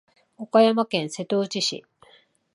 [0.37, 1.85] 岡山県瀬戸内市